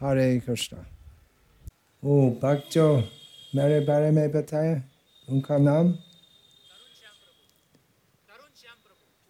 [0.00, 0.78] Hare Krishna.
[2.02, 2.86] ओ भक्त जो
[3.52, 4.82] मेरे बारे में बताया
[5.28, 5.92] उनका नाम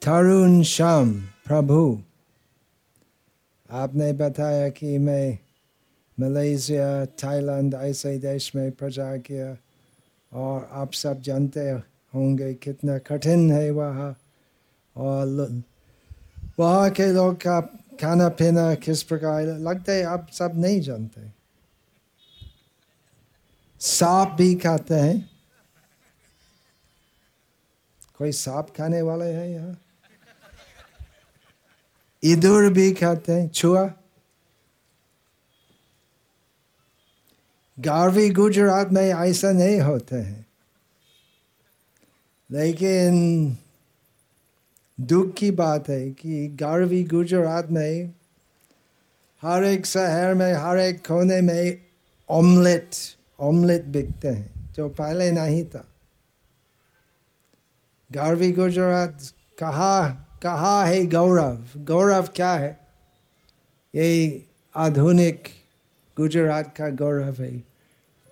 [0.03, 1.13] तरुण श्याम
[1.47, 1.81] प्रभु
[3.71, 5.39] आपने बताया कि मैं
[6.19, 6.89] मलेशिया
[7.23, 9.51] थाईलैंड ऐसे देश में प्रजा किया
[10.33, 11.69] और आप सब जानते
[12.15, 14.15] होंगे कितना कठिन है वहाँ
[14.97, 15.27] और
[16.59, 17.61] वहाँ के लोग का
[18.01, 21.33] खाना पीना, किस प्रकार, लगता है आप सब नहीं जानते।
[23.81, 25.31] सांप भी खाते हैं।
[28.19, 29.79] कोई सांप खाने वाले हैं यहाँ?
[32.23, 33.93] इधर भी खाते हैं। छुआ?
[37.79, 40.47] गारवी गुजरात में ऐसा नहीं होते हैं।
[42.51, 43.57] लेकिन
[45.01, 48.15] दुख की बात है कि गारवी गुजरात में
[49.43, 51.79] हर एक शहर में, हर एक कोने में
[52.31, 52.91] ऑमलेट
[53.41, 55.85] ऑमलेट बिकते हैं, जो पहले नहीं था।
[58.13, 59.19] गारवी गुजरात
[59.59, 60.09] कहा
[60.43, 61.65] कहा है गौरव?
[61.77, 62.81] गौरव क्या है?
[63.95, 64.45] ये
[64.77, 65.43] आधुनिक
[66.17, 67.59] गुजरात का गौरव है।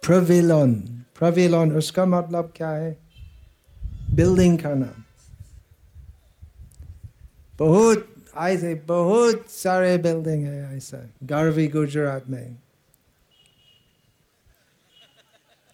[0.07, 0.75] प्रविलोन
[1.19, 2.97] प्रविलोन उसका मतलब क्या है?
[4.11, 5.05] बिल्डिंग का नाम।
[7.59, 12.57] बहुत ऐसे बहुत सारे बिल्डिंग है ऐसा। गारवी गुजरात में।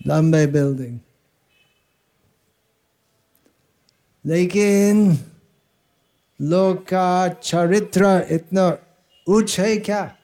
[0.06, 1.00] लंबे बिल्डिंग
[4.26, 5.18] लेकिन
[6.40, 8.78] लोग का चरित्र इतना
[9.28, 10.16] उच्च है क्या?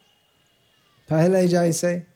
[1.09, 2.07] पहले जैसे।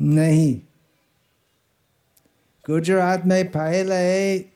[0.00, 0.60] नहीं।
[2.66, 4.51] गुजरात में पहले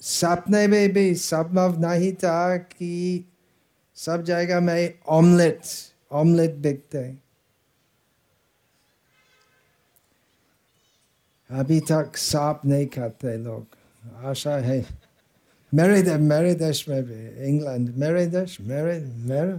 [0.00, 3.24] सपने में भी संभव नहीं था कि
[3.94, 5.60] सब जगह में ऑमलेट
[6.12, 7.28] ऑमलेट बिकते
[11.50, 13.66] अभी तक सांप नहीं खाते लोग।
[14.16, 14.86] आशा है।
[15.74, 19.56] मेरे दे, मेरे देश में भी इंग्लैंड। मेरे देश मेरे मेरा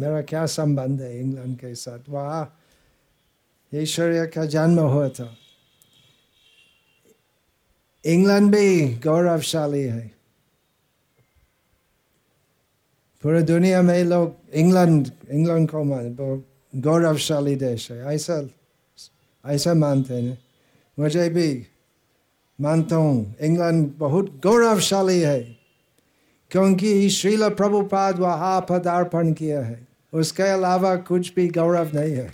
[0.00, 1.98] मेरा क्या संबंध है इंग्लैंड के साथ?
[2.08, 2.60] वहाँ
[3.74, 5.36] ईश्वर्य का जन्म हुआ था।
[8.04, 10.10] इंग्लैंड भी गौरवशाली है
[13.22, 16.14] पूरे दुनिया में लोग इंग्लैंड इंग्लैंड को मान
[16.72, 18.42] गौरवशाली देश है ऐसा
[19.44, 20.38] ऐसा मानते हैं
[20.98, 21.48] मुझे भी
[22.58, 25.40] मानता हूँ इंग्लैंड बहुत गौरवशाली है
[26.50, 29.78] क्योंकि श्रील प्रभुपाद वहाँ पदार्पण किया है
[30.12, 32.32] उसके अलावा कुछ भी गौरव नहीं है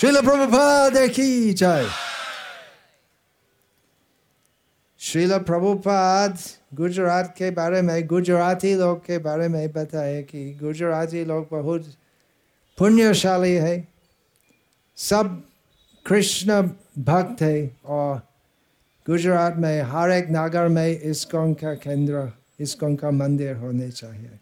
[0.00, 1.86] श्रील प्रभुपाद की जय
[5.00, 6.36] श्रील प्रभुपाद
[6.74, 11.86] गुजरात के बारे में गुजराती लोग के बारे में बताए कि गुजराती लोग बहुत
[12.78, 13.74] पुण्यशाली है
[14.98, 15.42] सब
[16.06, 16.60] कृष्ण
[17.02, 18.16] भक्त है और
[19.06, 22.30] गुजरात में हर एक नगर में इस्कॉन का केंद्र
[22.60, 24.38] इस्कॉन का मंदिर होने चाहिए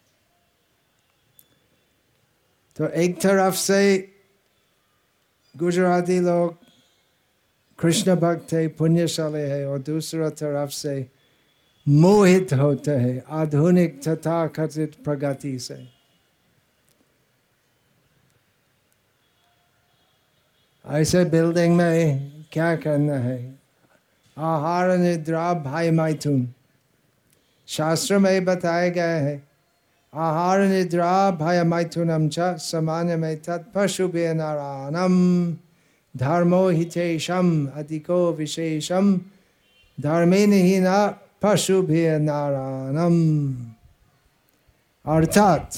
[2.77, 3.81] तो एक तरफ़ से
[5.59, 6.57] गुजराती लोग
[7.79, 11.11] कृष्ण भक्त है पुण्यशाली है और दूसरा तरफ़ से
[11.89, 15.99] मोहित होते हैं आधुनिक तथा कथित प्रगति से
[20.87, 23.59] ऐसे बिल्डिंग में क्या करना है?
[24.39, 26.55] आहार निद्रा भाई मैथुन
[27.67, 29.48] शास्त्र में बताया गया है
[30.19, 35.53] आहार निद्रा भय मैथुनम च सामान्य में तत्पशुभे नारायणम
[36.17, 39.21] धर्मो हितेशम, अधिको विशेषम।
[40.01, 43.17] धर्मे नहीं न पशुभे नारायणम
[45.17, 45.71] अर्थात,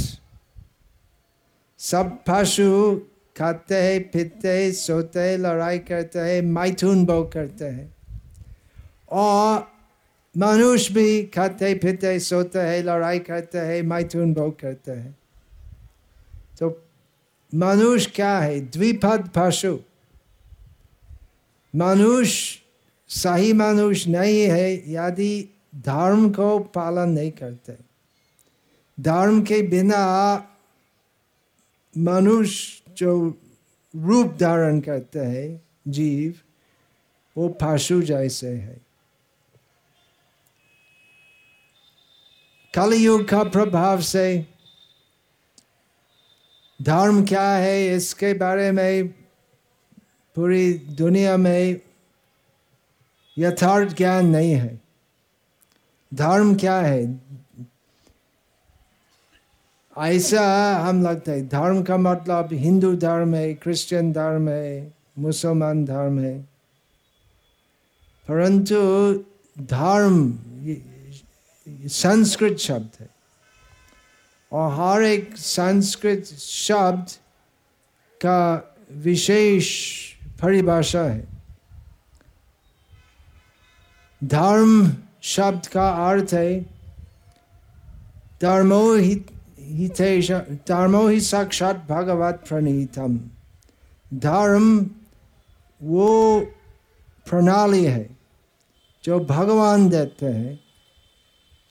[1.79, 3.01] सब पशु
[3.39, 7.95] खाते हैं पीते हैं सोते हैं लड़ाई करते हैं मैथुन भोग करते हैं।
[9.13, 9.80] और
[10.35, 15.17] मनुष्य भी खाते पीते सोते हैं लड़ाई करते हैं मैथुन भोग करते हैं
[16.59, 16.69] तो
[17.53, 19.79] मनुष्य क्या है द्विपद पशु
[21.75, 22.59] मनुष्य
[23.11, 25.33] सही मनुष्य नहीं है यदि
[25.87, 27.77] धर्म को पालन नहीं करते
[28.99, 30.03] धर्म के बिना
[31.95, 33.17] मनुष्य जो
[33.95, 35.49] रूप धारण करते हैं
[35.89, 36.35] जीव
[37.37, 38.81] वो पशु जैसे है
[42.75, 44.47] कलयुग का प्रभाव से।
[46.83, 49.09] धर्म क्या है इसके बारे में
[50.35, 51.81] पूरी दुनिया में
[53.39, 54.81] यथार्थ ज्ञान नहीं है।
[56.15, 57.21] धर्म क्या है?
[59.99, 66.21] ऐसा हम लगता है, धर्म का मतलब हिंदू धर्म है, क्रिश्चियन धर्म है, मुसलमान धर्म
[66.21, 66.41] है।
[68.29, 69.13] परंतु
[69.61, 70.39] धर्म
[71.89, 73.09] संस्कृत शब्द है।
[74.53, 77.11] और हर एक संस्कृत शब्द
[78.27, 79.69] का विशेष
[80.43, 81.29] परिभाषा है।
[84.25, 86.61] धर्म शब्द का अर्थ है
[88.43, 89.15] धर्मो ही
[90.69, 93.21] धर्मो ही साक्षात भगवत प्रणीतम।
[94.15, 94.91] धर्म
[95.83, 96.41] वो
[97.29, 98.17] प्रणाली है,
[99.05, 100.70] जो भगवान देते हैं।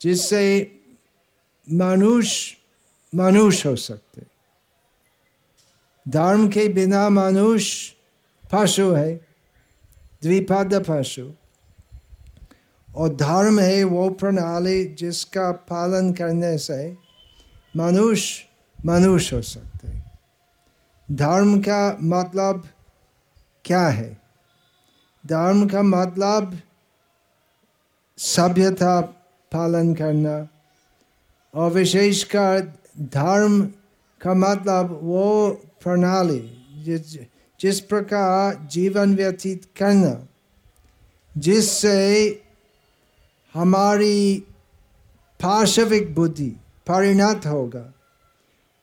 [0.02, 0.76] जिससे
[1.72, 2.56] मनुष्य
[3.14, 4.22] मनुष्य हो सकते।
[6.08, 7.96] धर्म के बिना मनुष्य
[8.52, 9.16] पशु है,
[10.22, 11.32] द्विपद पशु।
[12.96, 16.96] और धर्म है वो प्रणाली जिसका पालन करने से
[17.76, 18.48] मनुष्य
[18.86, 20.02] मनुष्य हो सकते।
[21.14, 22.68] धर्म का मतलब
[23.64, 24.20] क्या है?
[25.26, 26.60] धर्म का मतलब
[28.18, 29.16] सभ्यता
[29.52, 30.48] पालन करना।
[31.54, 32.60] और विशेषकर
[33.00, 33.62] धर्म
[34.20, 35.50] का मतलब वो
[35.82, 37.18] प्रणाली, जिस
[37.60, 40.28] जिस प्रकार जीवन व्यतीत करना,
[41.36, 42.42] जिससे
[43.54, 44.44] हमारी
[45.40, 46.48] पार्श्विक बुद्धि
[46.86, 47.92] परिणत होगा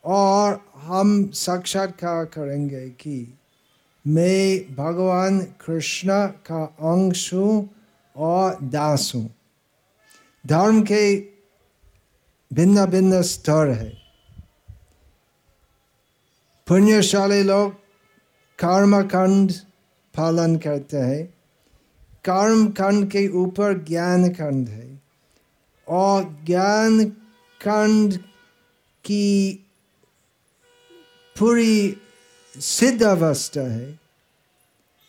[0.06, 3.38] और हम साक्षात्कार करेंगे कि
[4.08, 7.70] मैं भगवान कृष्ण का अंश हूँ
[8.16, 9.37] और दास हूँ।
[10.48, 11.20] धर्म के
[12.54, 13.98] भिन्न भिन्न स्तर है।
[16.68, 17.74] पुण्यशाली लोग
[18.60, 19.52] कर्म खंड
[20.18, 21.26] पालन करते हैं।
[22.26, 25.02] कर्म खंड के ऊपर ज्ञान खंड है।
[25.88, 27.06] और ज्ञान
[27.62, 28.18] खंड
[29.06, 29.54] की
[31.40, 31.98] पूरी
[32.60, 34.00] सिद्ध अवस्था है।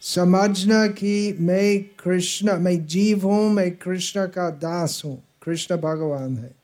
[0.00, 6.55] समझना कि मैं कृष्ण, मैं जीव हूँ, मैं कृष्ण का दास हूँ। कृष्ण भगवान है।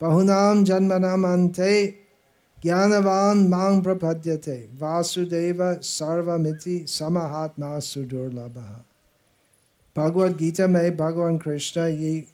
[0.00, 1.86] बहुनाम जन्म नाम अंते
[2.62, 8.84] ज्ञानवान मांग प्रपद्यते। वासुदेव सर्वमिति समहात्मा सुदुर्लभ
[9.96, 12.24] भगवत गीता में भगवान कृष्ण ये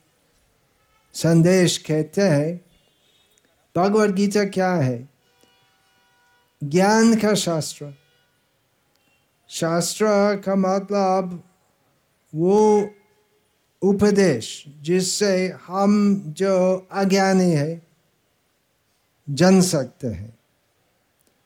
[1.15, 2.61] संदेश कहते हैं,
[3.77, 5.09] भगवत गीता क्या है?
[6.65, 7.95] ज्ञान का शास्त्र।
[9.49, 10.07] शास्त्र
[10.45, 11.43] का मतलब
[12.35, 12.91] वो
[13.85, 17.83] उपदेश, जिससे हम जो अज्ञानी है,
[19.31, 20.39] जन सकते हैं।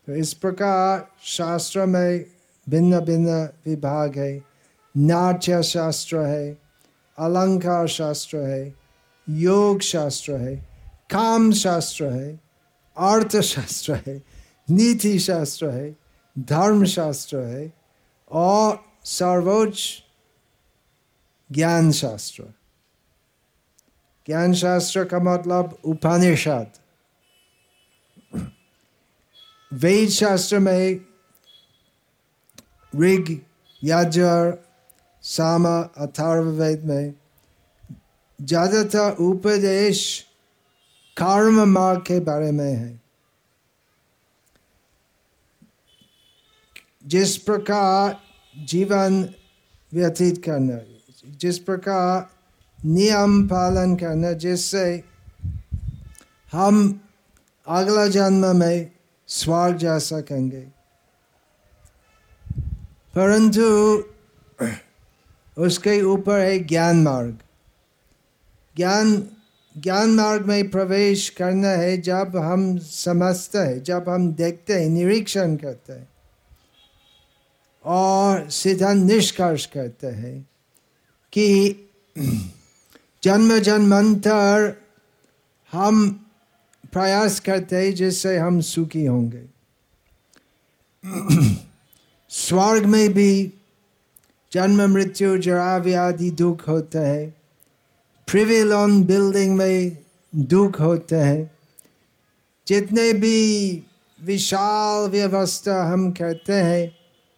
[0.06, 2.24] तो इस प्रकार शास्त्र में
[2.68, 4.44] भिन्न भिन्न विभाग है।
[4.96, 6.58] नाट्य शास्त्र है,
[7.18, 8.74] अलंकार शास्त्र है,
[9.28, 10.56] योग शास्त्र है,
[11.10, 12.40] काम शास्त्र है
[12.96, 14.22] अर्थशास्त्र है,
[14.70, 15.96] नीति शास्त्र है,
[16.38, 17.72] धर्म शास्त्र है,
[18.30, 20.04] और सर्वोच्च
[21.50, 22.44] ज्ञान शास्त्र
[24.26, 26.72] ज्ञान शास्त्र का मतलब उपनिषद
[29.72, 31.00] वेद शास्त्र में
[32.92, 33.30] ऋग
[33.82, 34.56] यजर
[35.24, 37.14] साम अथर्ववेद में
[38.38, 40.04] ज़्यादातर उपदेश
[41.16, 43.00] कर्म मार्ग के बारे में है
[47.06, 48.16] जिस प्रकार
[48.54, 49.22] जीवन
[49.92, 50.76] व्यतीत करना
[51.40, 52.30] जिस प्रकार
[52.84, 55.04] नियम पालन करना, जिससे
[56.52, 57.00] हम
[57.68, 58.90] अगला जन्म में
[59.26, 60.60] स्वर्ग जा सकेंगे।
[63.14, 64.04] परंतु
[65.58, 67.38] उसके ऊपर है ज्ञान मार्ग।
[68.76, 69.28] ज्ञान
[69.78, 75.56] ज्ञान मार्ग में प्रवेश करना है जब हम समझते हैं, जब हम देखते हैं, निरीक्षण
[75.56, 76.08] करते हैं
[77.84, 80.47] और सीधा निष्कर्ष करते हैं।
[81.38, 81.74] कि
[83.22, 84.82] जन्म जन्मांतर
[85.72, 86.10] हम
[86.92, 89.44] प्रयास करते हैं जिससे हम सुखी होंगे।
[92.28, 93.52] स्वर्ग में भी
[94.52, 97.34] जन्म, मृत्यु जरा व्याधि दुख होता है।
[98.26, 99.98] प्रिविलॉन बिल्डिंग में
[100.36, 101.50] दुख होते हैं।
[102.66, 103.70] जितने भी
[104.22, 106.96] विशाल व्यवस्था हम करते हैं,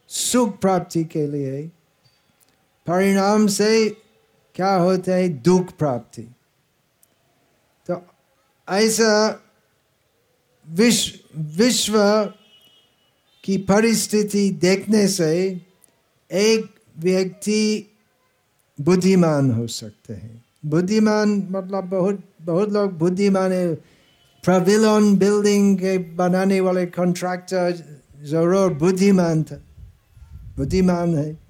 [0.09, 1.71] सुख प्राप्ति के लिए
[2.87, 3.89] परिणाम से
[4.55, 5.29] क्या होता है?
[5.29, 6.23] दुख प्राप्ति।
[7.87, 8.03] तो
[8.69, 9.41] ऐसा
[10.69, 11.95] विश्व विश्व
[13.45, 15.31] की परिस्थिति देखने से
[16.31, 17.87] एक व्यक्ति
[18.81, 23.75] बुद्धिमान हो सकते हैं। बुद्धिमान मतलब बहुत बहुत लोग बुद्धिमान है।
[24.45, 27.83] प्रविलन बिल्डिंग के बनाने वाले कॉन्ट्रैक्टर
[28.23, 29.57] ज़रूर बुद्धिमान था।
[30.57, 31.50] बुद्धिमान है।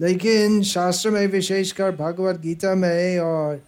[0.00, 3.64] लेकिन शास्त्र में विशेषकर भगवत गीता में और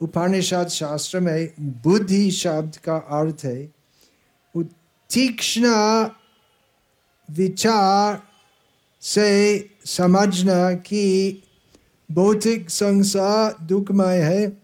[0.00, 3.80] उपनिषद शास्त्र में बुद्धि शब्द का अर्थ है
[5.10, 5.68] तीक्ष्ण
[7.30, 8.22] विचार
[9.00, 9.28] से
[9.84, 11.42] समझना कि
[12.12, 14.62] भौतिक संसार दुखमय है।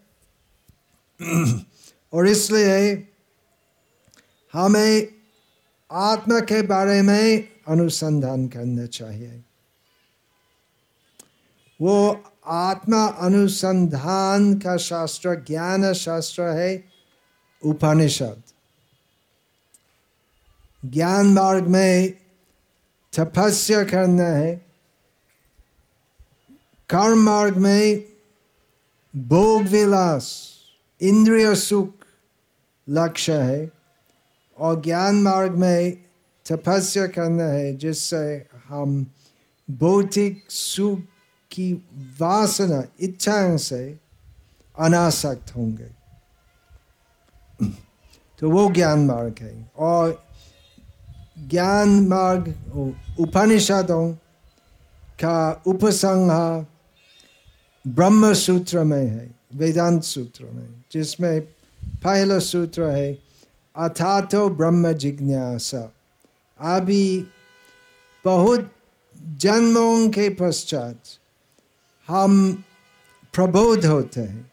[2.12, 3.08] और इसलिए
[4.52, 5.08] हमें
[5.90, 9.42] आत्मा के बारे में अनुसंधान करना चाहिए।
[11.80, 16.84] वो आत्मा अनुसंधान का शास्त्र, ज्ञान शास्त्र है,
[17.64, 18.42] उपनिषद।
[20.84, 22.12] ज्ञान मार्ग में
[23.16, 24.66] तपस्या करना है।
[26.88, 28.04] कर्म मार्ग में
[29.16, 30.56] भोग विलास,
[31.02, 31.92] इंद्रिय सुख
[32.88, 33.70] लक्ष्य है।
[34.58, 36.04] और ज्ञान मार्ग में
[36.52, 39.06] तपस्या करना है, जिससे हम
[39.70, 41.00] भौतिक सुख
[41.56, 41.72] की
[42.20, 43.98] वासना इच्छा से
[44.78, 45.96] अनासक्त होंगे।
[48.38, 50.26] तो वो ज्ञान मार्ग है। और
[51.48, 52.54] ज्ञान मार्ग,
[53.20, 54.12] उपनिषदों
[55.20, 56.66] का उपसंहार
[57.88, 61.40] ब्रह्म सूत्र में है, वेदांत सूत्र में, जिसमें
[61.84, 63.18] पहला सूत्र है,
[63.76, 65.92] अथातो ब्रह्म जिज्ञासा।
[66.60, 67.26] अभी
[68.24, 68.72] बहुत
[69.28, 71.02] जन्मों के पश्चात
[72.08, 72.64] हम
[73.34, 74.52] प्रबोध होते हैं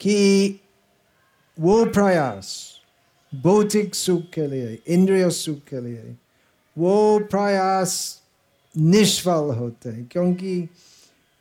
[0.00, 0.50] कि
[1.60, 2.76] वो प्रयास
[3.34, 6.16] भौतिक सुख के लिए, इंद्रिय सुख के लिए,
[6.78, 8.22] वो प्रयास
[8.76, 10.68] निष्फल होते हैं, क्योंकि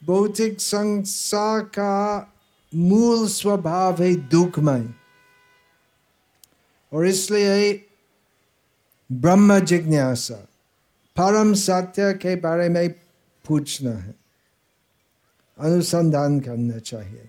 [0.03, 2.33] भौतिक संसार का
[2.75, 4.93] मूल स्वभाव है दुखमय।
[6.93, 7.85] और इसलिए
[9.11, 10.47] ब्रह्म जिज्ञासा,
[11.15, 12.89] परम सत्य के बारे में
[13.47, 14.18] पूछना है।
[15.59, 17.27] अनुसंधान करना चाहिए।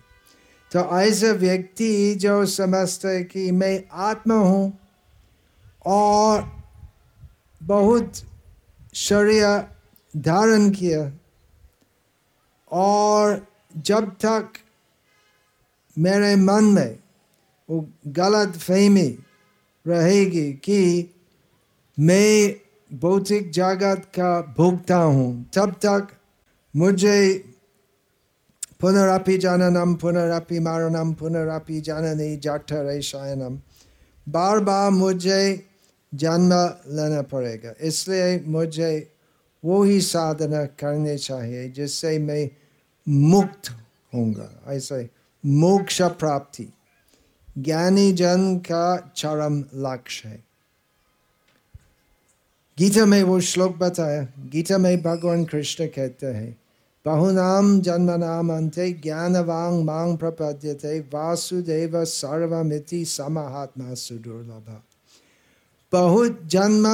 [0.72, 4.78] तो ऐसे व्यक्ति जो समझते कि मैं आत्मा हूँ
[5.87, 6.49] और
[7.60, 8.22] बहुत
[8.94, 9.44] शरीर
[10.16, 11.12] धारण किया
[12.70, 13.46] और
[13.76, 14.49] जब तक
[15.99, 16.99] मेरे मन में
[17.68, 19.08] वो गलत फहमी
[19.87, 21.10] रहेगी कि
[21.99, 22.54] मैं
[22.90, 26.08] भौतिक जगत का भोगता हूँ, तब तक
[26.76, 27.50] मुझे
[28.80, 33.58] पुनरअपि जननम पुनरअपि मरणम पुनरअपि जननी जठर शयनम
[34.26, 35.42] बार बार मुझे
[36.12, 36.52] जन्म
[36.96, 38.92] लेना पड़ेगा इसलिए मुझे
[39.62, 42.49] वो ही साधना करने चाहिए जिससे मैं
[43.06, 43.70] मुक्त
[44.14, 45.08] होऊँगा ऐसे
[45.44, 46.68] मोक्ष प्राप्ति
[47.58, 50.42] ज्ञानी जन का चरम लक्ष्य है
[52.78, 54.22] गीता में वो श्लोक बताया
[54.52, 56.59] गीता में भगवान कृष्ण कहते हैं
[57.07, 64.66] बहुनाम जन्म नाम अंते ज्ञानवांग मांग प्रपद्यते वासुदेव सर्वमिति समहात्मा सुदुर्लभ
[65.92, 66.87] बहुत जन्म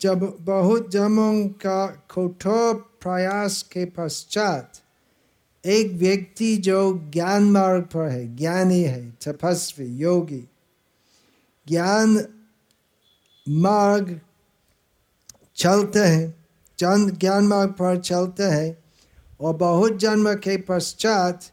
[0.00, 4.80] जब बहुत जन्मों का कठोर प्रयास के पश्चात
[5.64, 6.80] एक व्यक्ति जो
[7.12, 10.42] ज्ञान मार्ग पर है ज्ञानी है तपस्वी योगी
[11.66, 12.18] ज्ञान
[13.46, 14.18] मार्ग
[15.56, 16.28] चलते हैं
[16.78, 18.85] चंद ज्ञान मार्ग पर चलते हैं
[19.40, 21.50] और बहुत जन्म के पश्चात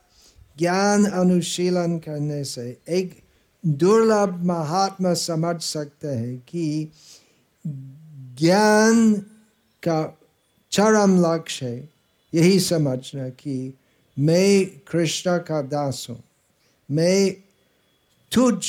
[0.57, 3.21] ज्ञान अनुशीलन करने से एक
[3.65, 6.91] दुर्लभ महात्मा समझ सकते हैं कि
[8.39, 9.13] ज्ञान
[9.83, 10.01] का
[10.71, 11.89] चरम लक्ष्य है
[12.33, 13.73] यही समझना कि
[14.19, 16.23] मैं कृष्ण का दास हूँ
[16.89, 17.31] मैं
[18.31, 18.63] तुझ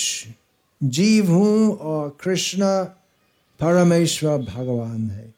[0.80, 2.84] जीव हूँ और कृष्ण
[3.60, 5.33] परमेश्वर भगवान है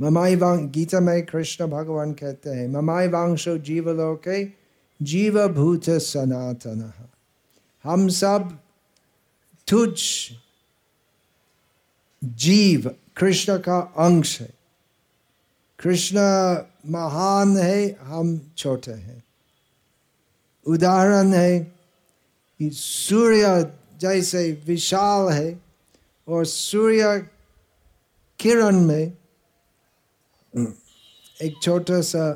[0.00, 3.58] ममाई वांग गीता में कृष्ण भगवान कहते हैं ममाई वांशो
[5.02, 6.92] जीव भूत सनातन।
[7.84, 8.58] हम सब
[9.68, 10.00] तुझ
[12.24, 14.54] जीव, कृष्ण का अंश है।
[15.78, 16.18] कृष्ण
[16.86, 19.24] महान है, हम छोटे हैं।
[20.66, 21.76] उदाहरण है
[22.62, 25.62] सूर्य जैसे विशाल है
[26.28, 27.30] और सूर्य
[28.38, 29.17] किरण में
[31.42, 32.28] एक छोटा सा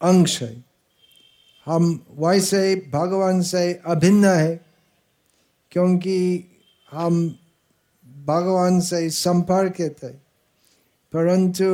[0.00, 0.64] अंश है।
[1.66, 4.60] हम वैसे भगवान से अभिन्न है,
[5.72, 6.44] क्योंकि
[6.92, 7.38] हम
[8.26, 10.08] भगवान से संपर्क थे
[11.12, 11.64] परंतु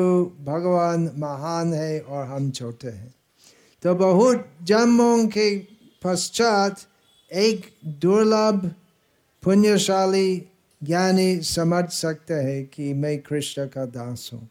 [0.44, 3.14] भगवान महान है और हम छोटे हैं।
[3.82, 5.58] तो बहुत जन्मों के
[6.02, 6.80] पश्चात
[7.30, 7.66] एक
[8.00, 8.70] दुर्लभ,
[9.42, 10.42] पुण्यशाली
[10.82, 14.48] ज्ञानी समझ सकते हैं कि मैं कृष्ण का दास हूँ।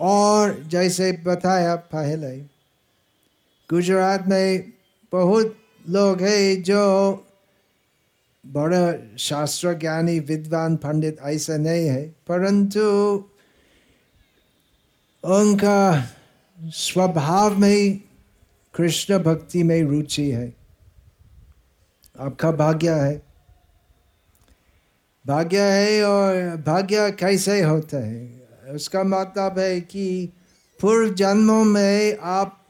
[0.00, 2.38] और जैसे बताया पहले,
[3.70, 4.72] गुजरात में
[5.12, 5.56] बहुत
[5.88, 7.12] लोग हैं जो
[8.46, 12.80] बड़ा शास्त्र ज्ञानी विद्वान, पंडित ऐसा नहीं है, परंतु
[15.24, 16.04] उनका
[16.60, 18.00] स्वभाव में
[18.74, 20.54] कृष्ण भक्ति में रुचि है।
[22.20, 23.22] आपका भाग्य है?
[25.26, 28.37] भाग्य है और भाग्य कैसे होता है?
[28.68, 30.32] उसका मतलब है कि
[30.80, 32.68] पूर्व जन्मों में आप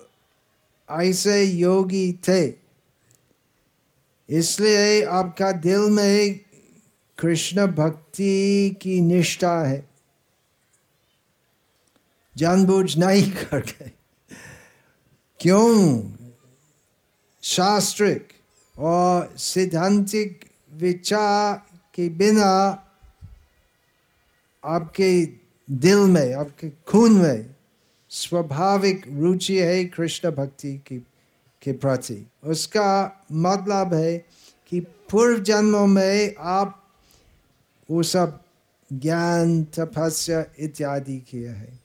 [0.91, 2.55] ऐसे योगी थे।
[4.29, 6.41] इसलिए आपका दिल में
[7.19, 9.89] कृष्ण भक्ति की निष्ठा है।
[12.37, 13.89] जानबूझ नहीं करके
[15.41, 16.03] क्यों?
[17.43, 18.29] शास्त्रिक
[18.79, 21.63] और सिद्धांतिक विचार
[21.95, 22.85] के बिना
[24.65, 25.27] आपके
[25.69, 27.55] दिल में आपके खून में
[28.11, 30.99] स्वाभाविक रुचि है कृष्ण भक्ति की,
[31.63, 34.19] के प्रति। उसका मतलब है
[34.71, 36.83] कि पूर्व जन्मों में आप
[37.91, 38.41] वो सब
[38.93, 41.81] ज्ञान, तपस्या इत्यादि किए हैं।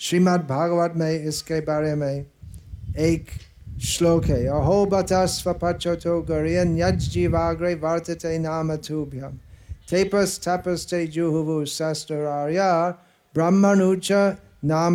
[0.00, 2.26] श्रीमद् भागवत में इसके बारे में
[2.98, 3.26] एक
[3.82, 9.38] श्लोक है, अहो बता स्वपचो गरियन यज जीवाग्रे वर्तते नाम तुभ्यम।
[9.90, 11.64] तेपस तपस्ते जुहुवु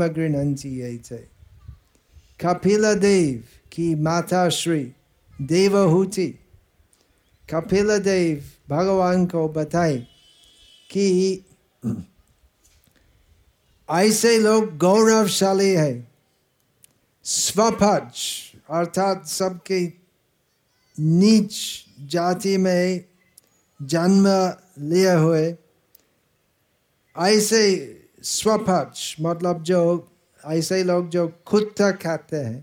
[0.07, 1.17] गृहंती थे
[2.41, 4.83] कपिला देव की माता श्री
[5.41, 6.27] देवहूति
[7.53, 9.97] कपिला देव भगवान को बताए
[10.89, 11.07] कि
[13.89, 16.07] ऐसे लोग गौरवशाली है
[17.25, 18.19] स्वपच
[18.69, 19.81] अर्थात सबके
[20.97, 21.55] नीच
[22.11, 23.03] जाति में
[23.81, 24.27] जन्म
[24.89, 25.55] लिए हुए
[27.15, 27.63] ऐसे
[28.27, 29.81] स्वपच मतलब जो
[30.45, 32.61] ऐसे लोग जो खुद तक खाते हैं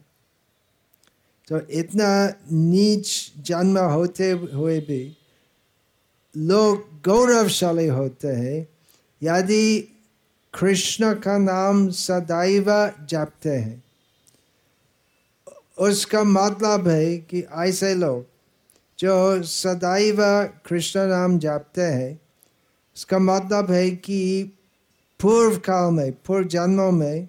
[1.48, 2.10] तो इतना
[2.52, 5.02] नीच जन्म होते हुए भी
[6.34, 8.68] लोग गौरवशाली होते हैं।
[9.22, 9.80] यदि
[10.54, 12.66] कृष्ण का नाम सदैव
[13.06, 13.82] जपते हैं,
[15.78, 18.26] उसका मतलब है कि ऐसे लोग
[18.98, 20.16] जो सदैव
[20.66, 22.20] कृष्ण नाम जपते हैं,
[22.96, 24.53] उसका मतलब है कि
[25.24, 27.28] पूर्व काल में, पूर्व जन्मों में,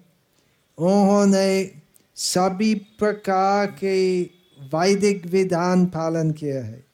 [0.78, 1.72] उन्होंने
[2.16, 4.24] सभी प्रकार के
[4.60, 6.86] वैदिक विधान पालन किया है।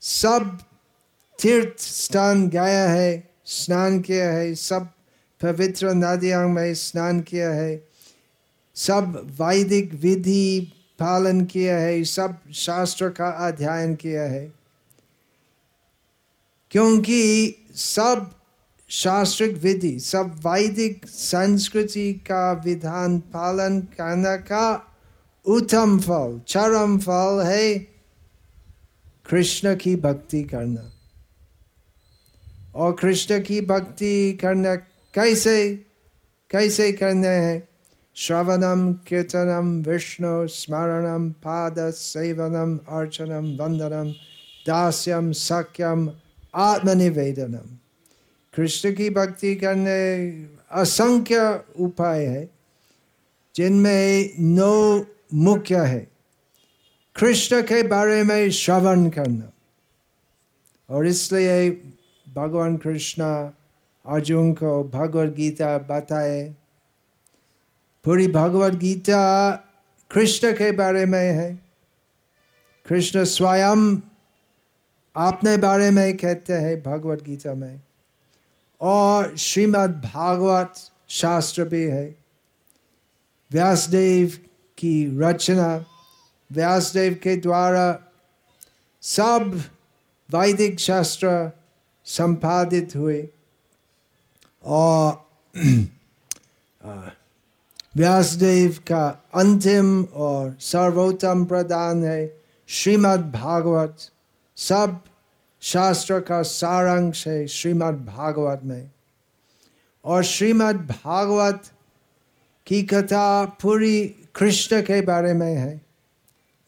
[0.00, 0.58] सब
[1.42, 4.88] तीर्थ स्थान गया है, स्नान किया है, सब
[5.42, 7.88] पवित्र नदियों में स्नान किया है।
[8.74, 14.52] सब वैदिक विधि पालन किया है, सब शास्त्र का अध्ययन किया है।
[16.70, 18.32] क्योंकि सब
[18.88, 24.94] शास्त्रिक विधि, सब वैदिक संस्कृति का विधान पालन करने का
[25.46, 27.78] उत्तम फल, चरम फल है
[29.30, 30.92] कृष्ण की भक्ति करना।
[32.74, 34.74] और कृष्ण की भक्ति करना
[35.14, 35.86] कैसे?
[36.50, 37.68] कैसे करने है?
[38.14, 44.10] श्रवणम, कीर्तनम, विष्णु, स्मरणम, पाद, सेवनम, अर्चनम, वंदनम,
[44.66, 46.12] दास्यम, सख्यम,
[46.54, 47.78] आत्मनिवेदनम।
[48.56, 50.30] कृष्ण की भक्ति करने
[50.70, 52.50] असंख्य उपाय है,
[53.56, 56.06] जिनमें नौ मुख्य है।
[57.16, 59.52] कृष्ण के बारे में श्रवण करना।
[60.90, 61.70] और इसलिए
[62.34, 63.22] भगवान कृष्ण
[64.06, 66.54] अर्जुन को भगवद गीता बताए।
[68.04, 69.50] पूरी भगवद गीता
[70.10, 71.58] कृष्ण के बारे में है।
[72.88, 73.96] कृष्ण स्वयं
[75.16, 77.80] अपने बारे में कहते हैं भगवत गीता में।
[78.80, 80.74] और श्रीमद् भागवत
[81.08, 82.18] शास्त्र भी है।
[83.52, 84.38] व्यासदेव
[84.78, 85.84] की रचना,
[86.52, 88.00] व्यासदेव के द्वारा
[89.02, 89.62] सब
[90.30, 91.50] वैदिक शास्त्र
[92.04, 93.28] संपादित हुए।
[94.64, 95.30] और
[97.96, 103.96] व्यासदेव का अंतिम और सर्वोत्तम प्रदान है। श्रीमद् भागवत
[104.56, 105.00] सब
[105.66, 108.90] शास्त्र का सारांश है श्रीमद् भागवत में।
[110.04, 111.62] और श्रीमद् भागवत
[112.66, 115.80] की कथा पूरी कृष्ण के बारे में है।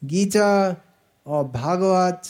[0.03, 0.77] गीता
[1.27, 2.21] और भागवत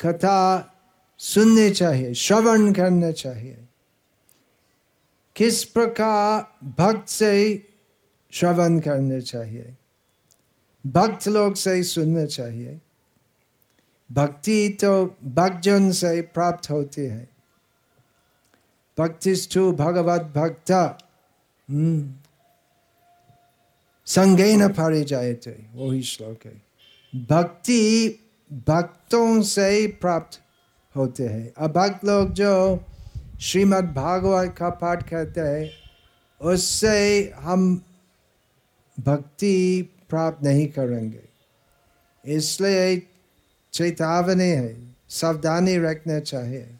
[0.00, 0.72] कथा
[1.18, 3.64] सुनने चाहिए, श्रवण करना चाहिए।
[5.36, 7.68] किस प्रकार भक्त से
[8.30, 9.76] श्रवण करने चाहिए?
[10.86, 12.80] भक्त लोग से सुनना चाहिए।
[14.10, 17.28] भक्ति तो भक्तजन से प्राप्त होती है।
[18.98, 20.72] भक्तिष्ठु भगवत भक्त
[24.06, 26.62] संगे न पारे जाए थे वही श्लोक है।
[27.14, 27.80] भक्ति
[28.68, 30.40] भक्तों से प्राप्त
[30.94, 32.84] होते हैं। अब भक्त लोग जो
[33.40, 35.70] श्रीमद् भागवत का पाठ करते हैं,
[36.40, 37.84] उससे हम
[38.98, 41.22] भक्ति प्राप्त नहीं करेंगे।
[42.24, 42.96] इसलिए
[43.78, 46.70] चेतावनी है, सावधानी रखना चाहिए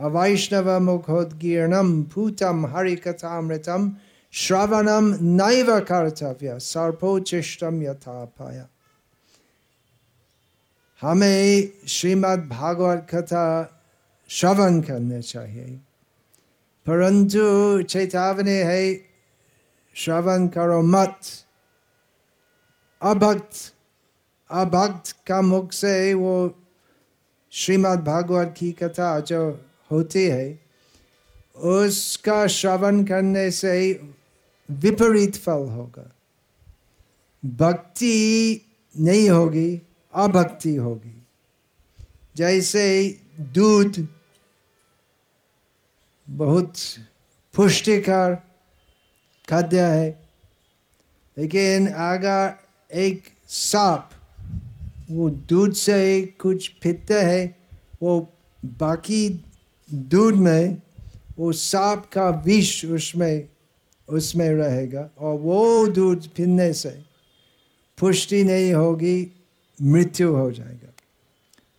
[0.00, 3.96] अवैष्णव मुखोदगीर्णम भूतम हरिकथामृतम
[4.32, 8.68] श्रवणम नैव कर्तव्य सर्पोचिष्टम यथापाया
[11.02, 13.44] हमें श्रीमद् भागवत कथा
[14.28, 15.80] श्रवण करना चाहिए।
[16.86, 18.94] परंतु चेतावनी है,
[19.94, 21.20] श्रवण करो मत।
[23.02, 23.74] अभक्त
[24.50, 26.58] अभक्त का मुख से वो
[27.50, 30.60] श्रीमद् भागवत की कथा जो होती है,
[31.56, 34.00] उसका श्रवण करने से
[34.70, 36.12] विपरीत फल होगा।
[37.44, 38.60] भक्ति
[39.00, 39.82] नहीं होगी,
[40.14, 41.26] अभक्ति होगी।
[42.36, 44.08] जैसे दूध
[46.28, 46.74] बहुत
[47.54, 48.34] पुष्टिकर
[49.48, 50.28] खाद्य है,
[51.38, 52.54] लेकिन अगर
[52.94, 54.10] एक सांप
[55.10, 57.58] वो दूध से कुछ पीते है,
[58.02, 59.44] वो बाकी
[59.94, 60.82] दूध में,
[61.38, 63.48] वो सांप का विष उसमें
[64.08, 67.02] उसमें रहेगा और वो दूध पीने से
[67.98, 69.32] पुष्टि नहीं होगी,
[69.82, 70.92] मृत्यु हो जाएगा।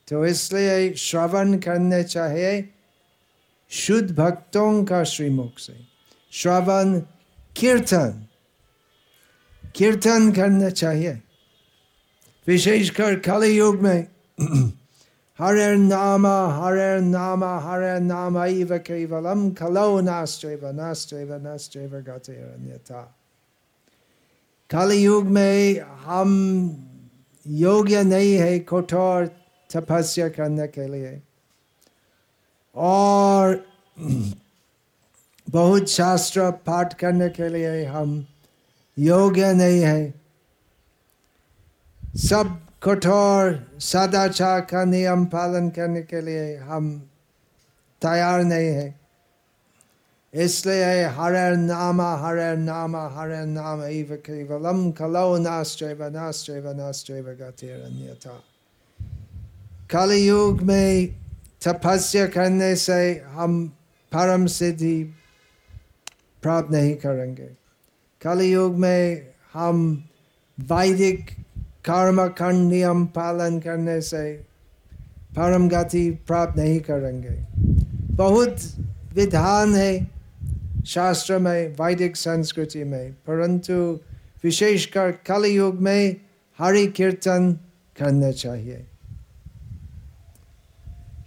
[0.08, 2.70] तो इसलिए श्रवण करने चाहिए
[3.70, 5.74] शुद्ध भक्तों का श्रीमुख से।
[6.32, 7.00] श्रवण,
[7.56, 8.26] कीर्तन
[9.76, 11.22] कीर्तन करना चाहिए।
[12.50, 14.08] विशेषकर कलि युग में
[15.40, 16.26] हरे नाम
[16.58, 23.02] हरे नाम हरे नाम इव केवलम कलो नास्त्रैव नास्त्रैव नास्त्रैव गतिरन्यथा
[24.70, 26.32] कलि युग में हम
[27.46, 29.28] योग्य नहीं है कठोर
[29.70, 31.22] तपस्या करने के लिए
[32.76, 33.64] और
[35.48, 38.26] बहुत शास्त्र पाठ करने के लिए हम
[38.98, 40.02] योग्य नहीं है
[42.20, 42.48] सब
[42.84, 46.90] कठोर सदाचार का नियम पालन करने के लिए हम
[48.02, 48.88] तैयार नहीं है।
[50.34, 58.36] इसलिए हरे नाम हरे नाम हरे नाम इव केवलम कलो नास्त्रैव नास्त्रैव नास्त्रैव गतिरन्यथा।
[59.92, 61.16] कलि युग में
[61.64, 63.00] तपस्या करने से
[63.32, 63.68] हम
[64.12, 65.04] परम सिद्धि
[66.44, 67.50] प्राप्त नहीं करेंगे।
[68.22, 69.78] कलि युग में हम
[70.58, 71.30] वैदिक
[71.86, 74.26] कर्म खंड नियम पालन करने से
[75.38, 77.38] परम गति प्राप्त नहीं करेंगे
[78.16, 78.56] बहुत
[79.16, 79.94] विधान है
[80.88, 83.74] शास्त्र में वैदिक संस्कृति में परंतु
[84.44, 86.16] विशेषकर कलयुग में
[86.60, 87.52] हरि कीर्तन
[87.98, 88.86] करना चाहिए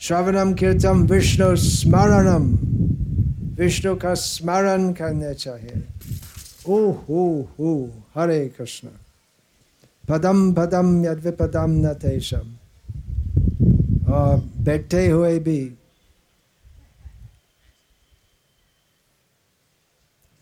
[0.00, 2.46] श्रवणम कीर्तन विष्णु स्मरणम
[3.58, 5.82] विष्णु का स्मरण करना चाहिए
[6.66, 7.26] ओ हो
[7.58, 7.74] हो
[8.16, 8.88] हरे कृष्ण
[10.12, 12.56] पदम पदम यद विपदम न तेषम।
[14.12, 15.74] और बैठे हुए भी,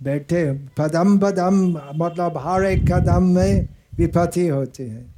[0.02, 5.14] बैठे, पदम पदम मतलब हर एक कदम में विपत्ति होती है।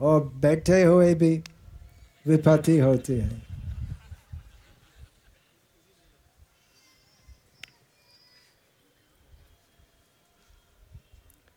[0.00, 1.42] और बैठे हुए भी
[2.26, 3.42] विपत्ति होती है।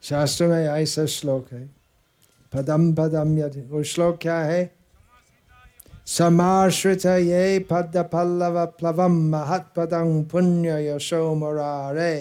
[0.01, 1.78] शास्त्र में ऐसा श्लोक है।
[2.53, 4.61] पदम पदम यदि वो श्लोक क्या है
[6.07, 12.13] समाश्रित ये पद पल्लव प्लवम महत पदं पुण्य यशो मुरारे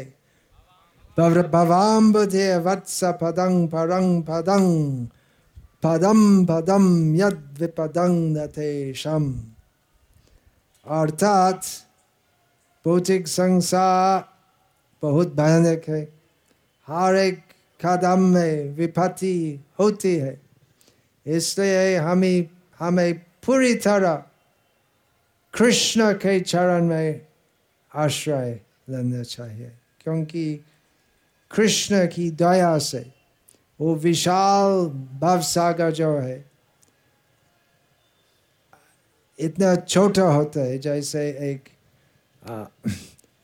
[1.18, 4.66] भवाम्बुधे वत्स पदं परं पदं
[5.82, 6.84] पदम पदम
[7.16, 9.32] यद विपदं नतेशम
[10.86, 11.64] अर्थात
[12.84, 14.24] भौतिक संसार
[15.02, 16.02] बहुत भयानक है
[16.88, 17.40] हर एक
[17.80, 19.38] कदम में विपत्ति
[19.78, 20.40] होती है।
[21.26, 22.48] इसलिए हमें
[22.80, 23.14] हमें
[23.46, 24.24] पूरी तरह
[25.54, 27.26] कृष्ण के चरण में
[27.92, 28.60] आश्रय
[28.90, 30.60] लेना चाहिए, क्योंकि
[31.50, 33.04] कृष्ण की दया से
[33.80, 34.86] वो विशाल
[35.20, 36.44] भव सागर जो है,
[39.38, 41.68] इतना छोटा होता है, जैसे एक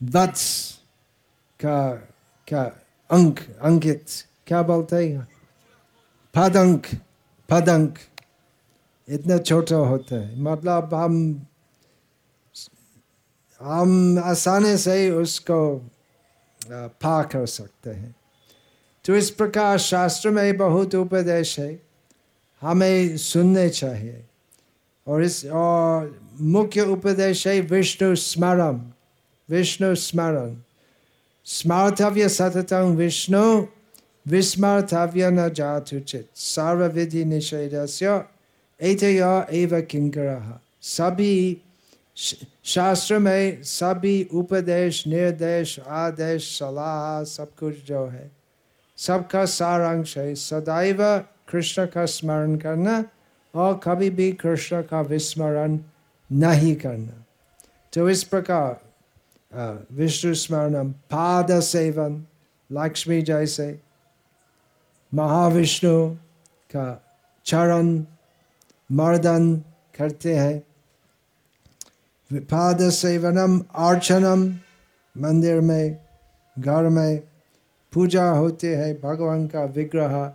[0.01, 0.47] वत्स
[1.59, 1.93] का
[2.47, 2.63] क्या
[3.09, 4.05] अंक, अंकित,
[4.47, 5.27] क्या बोलते हैं?
[6.35, 6.85] पदंक
[7.49, 7.97] पदंक
[9.07, 11.15] इतना छोटा होता है मतलब हम
[13.59, 15.59] हम आसानी से ही उसको
[17.01, 18.13] पा कर सकते हैं
[19.05, 21.69] तो इस प्रकार शास्त्र में बहुत उपदेश है
[22.61, 24.23] हमें सुनने चाहिए
[25.07, 28.79] और इस और मुख्य उपदेश है विष्णु स्मरण
[29.49, 30.55] विष्णु स्मरण
[31.47, 33.45] स्मार्थव्य सततम विष्णु
[34.25, 38.21] विस्मर्थव्य न जातुचित सर्वविधि निषेधस्य
[38.79, 40.37] एतया एव किंकर
[40.83, 41.35] सभी
[42.65, 48.29] शास्त्र में सभी उपदेश निर्देश आदेश सलाह सब कुछ जो है
[48.97, 51.03] सबका सारांश है सदैव
[51.49, 53.03] कृष्ण का स्मरण करना
[53.53, 55.77] और कभी भी कृष्ण का विस्मरण
[56.29, 57.23] नहीं करना
[57.93, 58.79] तो इस प्रकार
[59.93, 62.23] विष्णु स्मरण पाद सेवन
[62.69, 63.67] लक्ष्मी जैसे
[65.15, 66.15] महाविष्णु
[66.71, 67.05] का
[67.45, 68.05] चरण
[68.91, 69.55] मर्दन
[69.97, 70.63] करते हैं।
[72.33, 74.53] पाद सेवनम अर्चनम,
[75.21, 76.05] मंदिर में,
[76.59, 77.23] घर में
[77.93, 80.33] पूजा होते है। भगवान का विग्रह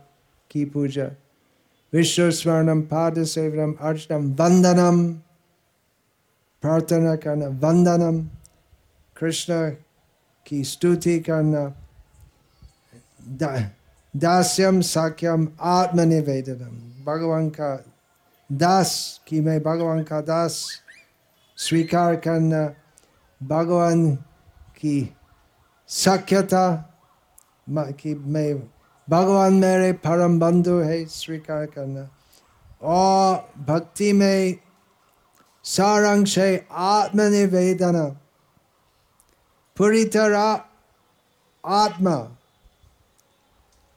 [0.50, 1.10] की पूजा।
[1.92, 5.12] विश्व स्वर्णम पाद सेवनम अर्चनम, वंदनम,
[6.62, 8.24] प्रार्थना करना, वंदनम,
[9.16, 9.74] कृष्ण
[10.46, 11.74] की स्तुति करना
[14.16, 17.84] दास्यम साक्यम आत्मनिवेदनम भगवान का
[18.52, 20.82] दास की मैं भगवान का दास
[21.56, 22.74] स्वीकार करना,
[23.46, 24.16] भगवान
[24.80, 25.14] की
[25.88, 26.94] सख्यता
[27.68, 28.58] कि मैं
[29.10, 32.10] भगवान मेरे परम बंधु है, स्वीकार करना।
[32.82, 34.56] और भक्ति में
[35.64, 38.04] सारांश है, आत्मनिवेदना।
[39.76, 40.60] पूरी तरह
[41.66, 42.36] आत्मा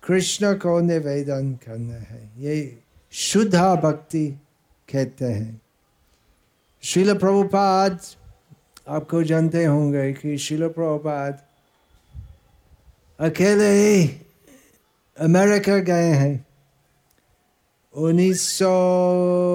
[0.07, 2.79] कृष्ण को निवेदन करना है। ये
[3.11, 4.27] शुद्धा भक्ति
[4.93, 5.61] कहते हैं।
[6.83, 7.99] शिल प्रभुपाद,
[8.87, 11.41] आपको जानते होंगे कि शिल प्रभुपाद
[13.19, 14.21] अकेले ही
[15.19, 16.47] अमेरिका गए हैं।
[17.93, 18.69] उन्नीस सौ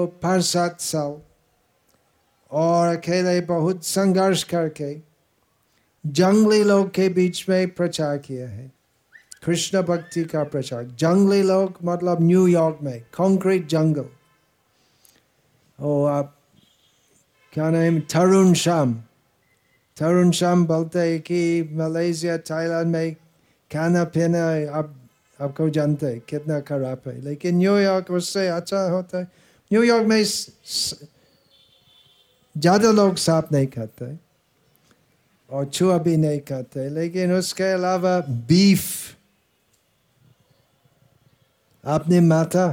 [0.05, 1.21] पैंसठ साल
[2.51, 5.01] और अकेले बहुत संघर्ष करके
[6.05, 8.78] जंगली लोग के बीच में प्रचार किया है।
[9.43, 14.05] कृष्ण भक्ति का प्रचार जंगली लोग मतलब न्यूयॉर्क में कंक्रीट जंगल
[15.79, 16.35] और आप
[17.53, 18.93] क्या नाम तरुण श्याम
[19.97, 23.13] तरुण श्याम बोलते हैं कि मलेशिया थाईलैंड में
[23.71, 24.43] खाना पीना
[24.77, 24.95] आप
[25.39, 29.27] आपको जानते हैं कितना खराब है लेकिन न्यूयॉर्क उससे अच्छा होता है
[29.71, 30.23] न्यूयॉर्क में
[32.55, 34.15] ज़्यादा लोग साफ़ नहीं खाते
[35.49, 38.85] और छुआ भी नहीं खाते लेकिन उसके अलावा बीफ
[41.83, 42.67] आपने माता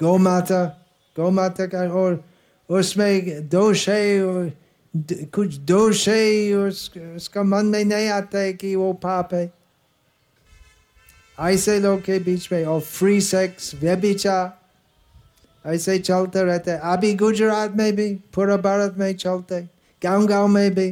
[0.00, 0.64] गौ माता
[1.16, 2.24] गौ माता का और
[2.68, 4.20] उसमें दोष है
[5.34, 9.52] कुछ दोष है उस, उसका मन में नहीं आता है कि वो पाप है।
[11.38, 14.58] ऐसे लोग के बीच में और फ्री सेक्स व्यभिचार
[15.64, 19.60] ऐसे चलते रहते अभी गुजरात में भी पूरा भारत में चलते
[20.02, 20.90] गाँव गाँव में भी।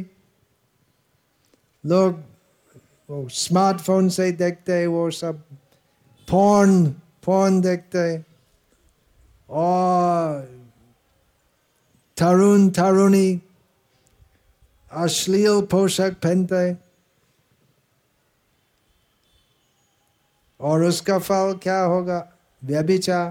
[1.83, 5.43] लोग स्मार्टफ़ोन से देखते हैं वो सब
[6.29, 6.83] फ़ोन
[7.23, 8.05] फ़ोन देखते
[9.49, 10.41] और
[12.17, 13.39] तरुण तरुणी
[14.91, 16.65] अश्लील पोशाक पहनते
[20.59, 22.19] और उसका फल क्या होगा
[22.61, 23.29] व्यभिचार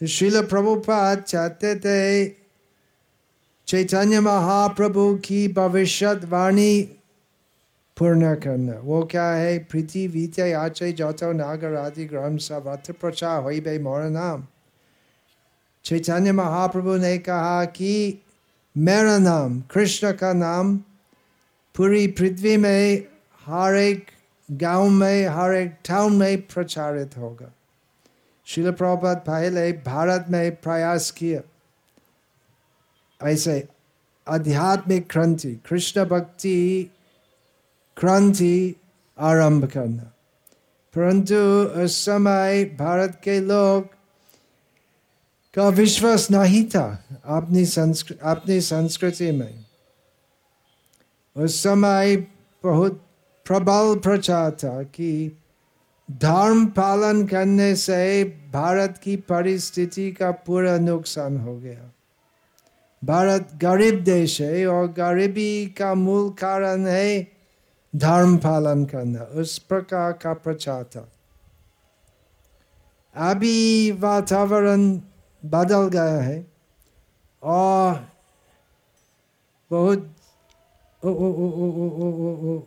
[0.00, 2.28] तो शिल प्रभुपाद चाहते थे
[3.68, 6.72] चैतन्य महाप्रभु की भविष्यवाणी
[7.96, 9.58] पूर्ण करना वो क्या है?
[9.58, 14.46] पृथ्वी आचय जौतो नागर आदि ग्रह सब अत्र प्रचार हो बे मोर नाम।
[15.84, 18.22] चैतन्य महाप्रभु ने कहा कि
[18.76, 20.76] मेरा नाम, कृष्ण का नाम,
[21.76, 23.04] पूरी पृथ्वी में,
[23.46, 24.06] हर एक
[24.50, 27.52] गाँव में, हर एक टाउन में प्रचारित होगा।
[28.44, 31.40] शिल प्रभात पहले भारत में प्रयास किया।
[33.28, 33.68] ऐसे
[34.28, 36.90] आध्यात्मिक क्रांति, कृष्ण भक्ति
[37.96, 38.74] क्रांति
[39.18, 40.08] आरंभ करना
[40.94, 41.34] परंतु
[41.82, 43.88] उस समय भारत के लोग
[45.54, 46.86] का विश्वास नहीं था
[47.24, 49.64] अपनी संस्कृति अपनी संस्कृति में
[51.36, 52.16] उस समय
[52.64, 53.00] बहुत
[53.46, 55.12] प्रबल प्रचार था कि
[56.08, 61.90] धर्म पालन करने से भारत की परिस्थिति का पूरा नुकसान हो गया
[63.02, 67.41] भारत गरीब देश है और गरीबी का मूल कारण है
[67.92, 71.08] धर्म पालन करना उस प्रकार का प्रचार था
[73.14, 74.90] अभी वातावरण
[75.42, 76.46] बदल गया है
[77.42, 78.06] और
[79.70, 80.10] बहुत
[81.02, 82.62] ओ, ओ, ओ, ओ, ओ, ओ, ओ, ओ,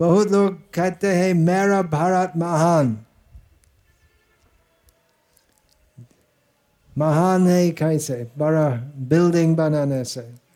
[0.00, 2.96] बहुत लोग कहते हैं मेरा भारत महान
[6.98, 8.68] महान है कैसे बड़ा
[9.08, 10.47] बिल्डिंग बनाने से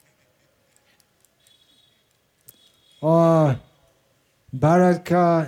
[3.03, 3.61] और
[4.55, 5.43] भारत का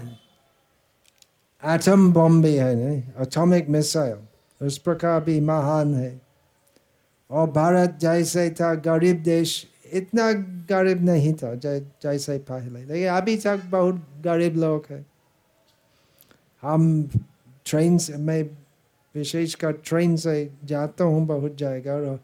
[1.74, 3.02] एटम बम भी है नहीं?
[3.20, 4.18] एटॉमिक मिसाइल
[4.66, 6.20] उस प्रकार भी महान है।
[7.30, 10.32] और भारत जैसे था गरीब देश इतना
[10.70, 15.06] गरीब नहीं था जै, जैसे पहले। लेकिन अभी तक बहुत गरीब लोग हैं।
[16.62, 17.10] हम
[17.64, 18.42] ट्रेन से मैं
[19.14, 22.20] विशेषकर ट्रेन से जाता हूँ बहुत जाएगा और,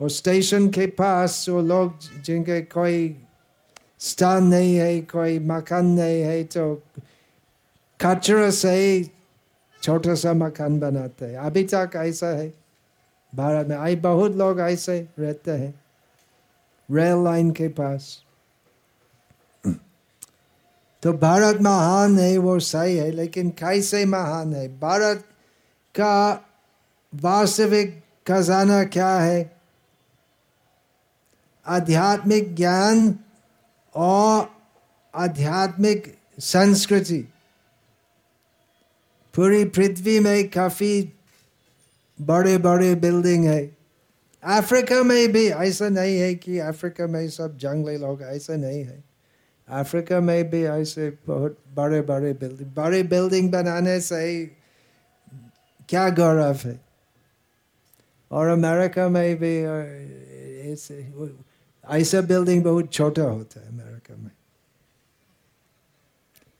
[0.00, 3.22] और स्टेशन के पास वो लोग जिनके कोई
[4.00, 6.74] स्थान नहीं है कोई मकान नहीं है तो
[8.00, 9.04] कचरा से ही
[9.82, 12.52] छोटा सा मकान बनाते हैं अभी तक ऐसा है
[13.32, 15.74] भारत में आई बहुत लोग ऐसे रहते हैं
[16.88, 18.16] रेल लाइन के पास
[21.02, 25.24] तो भारत महान है वो सही है लेकिन कैसे महान है भारत
[25.94, 26.14] का
[27.12, 29.58] वास्तविक खजाना क्या है
[31.66, 33.18] आध्यात्मिक ज्ञान
[33.94, 34.50] और
[35.14, 37.18] आध्यात्मिक संस्कृति।
[39.34, 41.12] पूरी पृथ्वी में काफ़ी
[42.18, 43.76] बड़े बड़े बिल्डिंग है।
[44.42, 49.04] अफ्रीका में भी ऐसा नहीं है कि अफ्रीका में सब जंगली लोग ऐसा नहीं है।
[49.68, 54.46] अफ्रीका में भी ऐसे बहुत बड़े बड़े बिल्डिंग बड़े बिल्डिंग बनाने से
[55.88, 56.80] क्या गौरव है?
[58.30, 59.54] और अमेरिका में भी
[60.72, 61.02] ऐसे
[61.88, 64.30] ऐसा बिल्डिंग बहुत छोटा होता है अमेरिका में।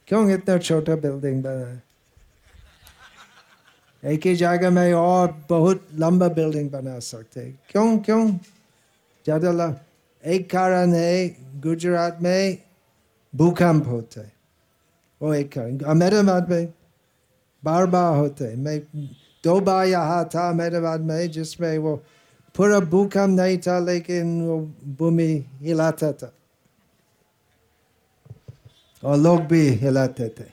[0.09, 1.83] क्यों इतना छोटा बिल्डिंग बना है?
[4.03, 8.31] एक ही जगह में और बहुत लंबा बिल्डिंग बना सकते क्यों क्यों?
[9.27, 9.69] ज़्यादा
[10.25, 11.29] एक कारण है,
[11.61, 12.59] गुजरात में
[13.35, 14.33] भूकंप होता है।
[15.21, 16.73] वो एक कारण। अहमदाबाद में
[17.63, 18.79] बार बार होते हैं। मैं
[19.45, 22.03] दो बार यहाँ था अहमदाबाद में, जिसमें वो
[22.59, 24.59] पूरा भूकंप नहीं था लेकिन वो
[24.99, 25.31] भूमि
[25.63, 26.33] हिलाता था
[29.03, 30.51] और लोग भी हिलाते थे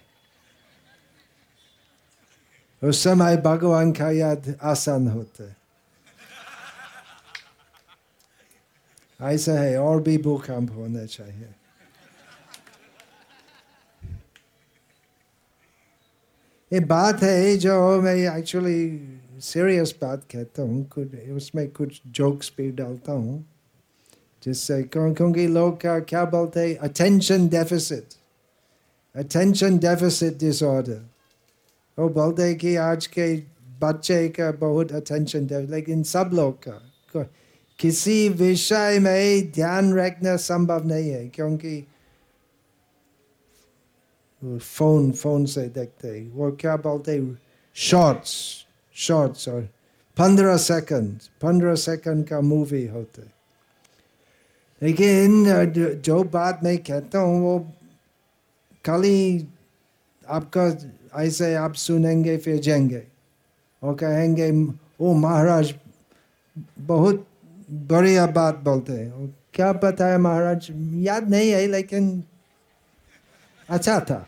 [2.81, 5.53] उस समय भगवान का याद आसान होता
[9.19, 11.53] ऐसा है और भी भूकंप होना चाहिए
[16.71, 22.71] ये बात है जो मैं एक्चुअली सीरियस बात कहता हूँ, कुछ, उसमें कुछ जोक्स भी
[22.71, 23.43] डालता हूँ,
[24.43, 28.13] जिससे क्योंकि लोग क्या क्या बोलते हैं attention deficit
[29.15, 31.01] attention deficit disorder
[31.97, 33.35] वो बोलते हैं कि आज के
[33.81, 37.27] बच्चे का बहुत अटेंशन लेकिन सब लोग का
[37.79, 41.79] किसी विषय में ध्यान रखना संभव नहीं है, क्योंकि
[44.41, 47.19] फ़ोन फ़ोन से देखते वो क्या बोलते
[47.75, 48.64] शॉर्ट्स
[48.95, 49.69] शॉर्ट्स और
[50.17, 53.21] पंद्रह सेकंड पंद्रह सेकंड का मूवी होते
[54.81, 55.45] लेकिन
[55.95, 57.59] जो बात मैं कहता हूँ वो
[58.85, 59.47] खाली
[60.29, 63.03] आपका ऐसे आप सुनेंगे फिर जाएँगे
[63.83, 64.51] और कहेंगे
[65.01, 65.75] ओ महाराज
[66.79, 67.27] बहुत
[67.71, 72.23] बढ़िया बात बोलते हैं क्या पता है महाराज याद नहीं है लेकिन
[73.69, 74.27] अच्छा था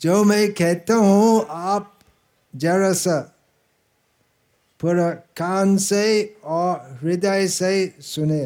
[0.00, 1.98] जो मैं कहता हूँ, आप
[2.56, 3.34] जरा सा
[4.80, 8.44] पूरा कान से और हृदय से सुने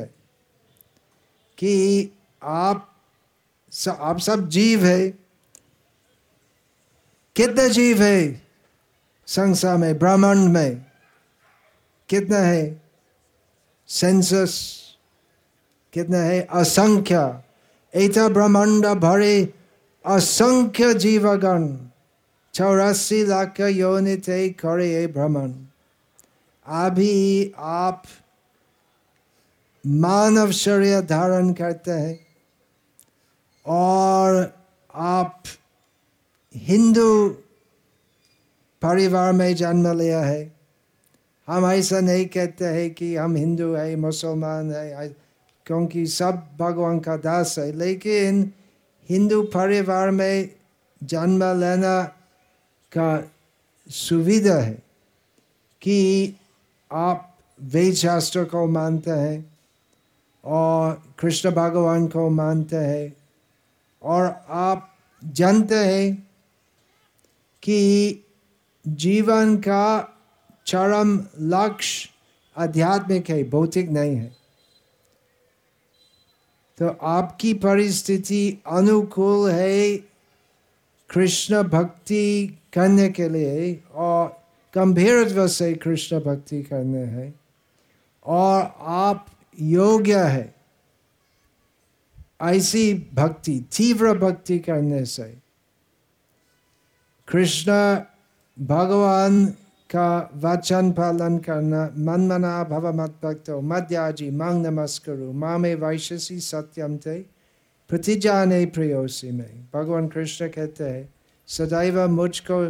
[1.59, 2.09] कि
[2.43, 2.97] आप
[3.73, 5.11] सब आप सब जीव है।
[7.37, 8.47] कितने जीव है
[9.27, 10.87] संसार में, ब्रह्मांड में?
[12.09, 12.83] कितना है?
[13.89, 14.83] सेंसस?
[15.93, 16.41] कितना है?
[16.41, 17.43] असंख्या।
[17.95, 19.55] ऐसा ब्रह्मांड भरे
[20.05, 21.67] असंख्य जीवगण
[22.55, 25.53] चौरासी लाख योनि थे करे भ्रमण
[26.67, 28.03] अभी आप
[29.85, 32.19] मानव शरीर धारण करते हैं
[33.67, 34.43] और
[34.95, 35.43] आप
[36.55, 37.29] हिंदू
[38.83, 40.51] परिवार में जन्म लिया है
[41.49, 45.09] हम ऐसा नहीं कहते हैं कि हम हिंदू है मुसलमान है
[45.67, 48.51] क्योंकि सब भगवान का दास है लेकिन
[49.09, 50.49] हिंदू परिवार में
[51.03, 52.03] जन्म लेना
[52.93, 53.11] का
[53.91, 54.75] सुविधा है
[55.83, 56.35] कि
[56.91, 57.29] आप
[57.61, 59.53] वेद शास्त्र को मानते हैं
[60.45, 63.13] और कृष्ण भगवान को मानते हैं
[64.03, 64.89] और आप
[65.23, 66.15] जानते हैं
[67.63, 68.25] कि
[68.85, 69.85] जीवन का
[70.67, 71.19] चरम
[71.55, 72.09] लक्ष्य
[72.57, 74.31] आध्यात्मिक है भौतिक नहीं है
[76.83, 79.97] तो आपकी परिस्थिति अनुकूल है,
[81.11, 84.29] कृष्ण भक्ति करने के लिए, और
[84.75, 87.35] गंभीर से कृष्ण भक्ति करने है,
[88.27, 89.27] और आप
[89.61, 90.55] योग्य है।
[92.43, 95.39] ऐसी भक्ति, तीव्र भक्ति करने से,
[97.29, 97.73] कृष्ण
[98.67, 99.47] भगवान
[99.93, 106.97] का वचन पालन करना मन मना भव मत भक्तो मध्याजी मांग नमस्करु मामे वैशसी सत्यम
[106.97, 107.19] थे
[107.91, 111.09] प्रतिजाने प्रियोसी में भगवान कृष्ण कहते हैं
[111.49, 112.61] सदैव मुझको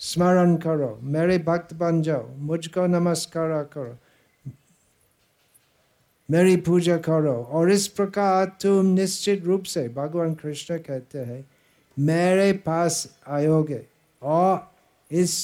[0.00, 3.96] स्मरण करो मेरे भक्त बन जाओ मुझको नमस्कार करो
[6.28, 11.44] मेरी पूजा करो और इस प्रकार तुम निश्चित रूप से भगवान कृष्ण कहते हैं
[11.96, 13.84] मेरे पास आयोगे
[14.22, 14.70] और
[15.10, 15.34] इस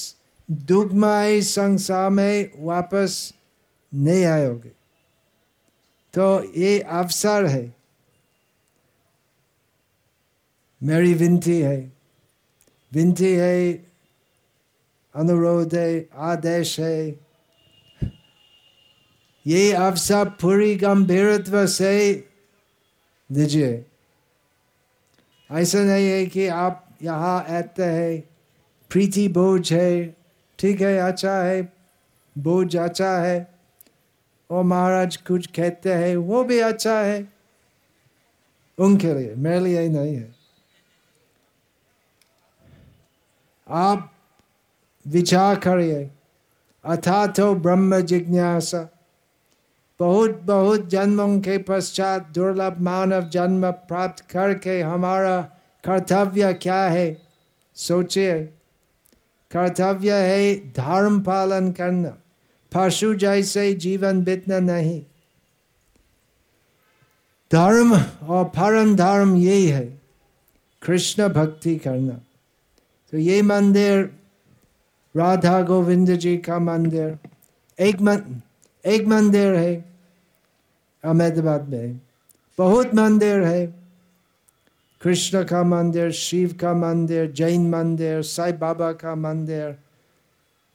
[0.51, 3.35] दुखमय संसार में वापस
[3.95, 4.69] नहीं आयोगे।
[6.15, 7.75] तो ये अवसर है।
[10.83, 11.93] मेरी विनती है।
[12.93, 13.73] विनती है,
[15.15, 17.21] अनुरोध है, आदेश है।
[19.47, 22.29] ये अवसर पूरी गंभीरत्व से
[23.33, 23.85] दीजिए।
[25.53, 28.31] ऐसा नहीं है कि आप यहाँ आते हैं,
[28.91, 30.20] प्रीति बोझ है
[30.61, 31.73] ठीक है अच्छा है,
[32.37, 33.49] बोझ अच्छा है,
[34.51, 37.27] और महाराज कुछ कहते हैं, वो भी अच्छा है।
[38.79, 40.35] उनके लिए, मेरे लिए नहीं है।
[43.67, 44.13] आप
[45.07, 46.11] विचार करिए
[46.85, 48.89] अथा तो ब्रह्म जिज्ञासा,
[50.01, 55.41] बहुत बहुत जन्मों के पश्चात दुर्लभ मानव जन्म प्राप्त करके हमारा
[55.85, 57.17] कर्तव्य क्या है,
[57.77, 58.35] सोचिए।
[59.51, 62.19] कर्तव्य है धर्म पालन करना।
[62.75, 65.01] पशु जैसे जीवन बीतना नहीं।
[67.53, 70.01] धर्म और परम धर्म यही है
[70.83, 72.21] कृष्ण भक्ति करना।
[73.11, 74.17] तो ये मंदिर
[75.17, 77.19] राधा गोविंद जी का मंदिर
[77.81, 78.41] एक मन,
[78.87, 79.85] एक मंदिर है
[81.05, 82.01] अहमदाबाद में।
[82.59, 83.80] बहुत मंदिर है।
[85.01, 89.77] कृष्ण का मंदिर शिव का मंदिर जैन मंदिर साई बाबा का मंदिर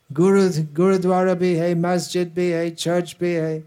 [0.09, 3.63] गुरु गुरुद्वारा भी है मस्जिद भी है चर्च भी है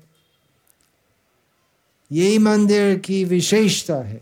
[2.11, 4.21] यही मंदिर की विशेषता है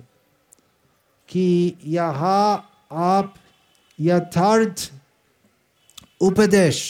[1.29, 3.35] कि यहाँ आप
[3.99, 4.91] यथार्थ
[6.23, 6.81] उपदेश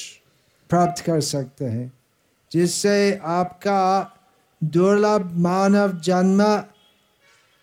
[0.70, 1.92] प्राप्त कर सकते हैं
[2.52, 3.82] जिससे आपका
[4.62, 6.42] दुर्लभ मानव जन्म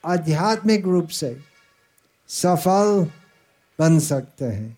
[0.04, 1.38] आध्यात्मिक रूप से
[2.34, 3.08] सफल
[3.80, 4.78] बन सकते हैं।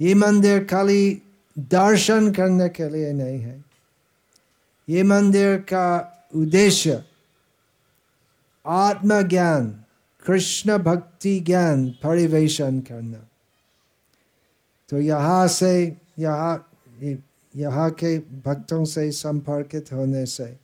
[0.00, 1.22] ये मंदिर खाली
[1.58, 3.64] दर्शन करने के लिए नहीं है।
[4.88, 5.88] ये मंदिर का
[6.34, 7.04] उद्देश्य
[8.66, 9.66] आत्मज्ञान,
[10.26, 13.26] कृष्ण भक्ति ज्ञान परिवेशन करना।
[14.88, 16.64] तो यहाँ से, यहाँ
[17.54, 20.56] यहाँ के भक्तों से संपर्कित होने से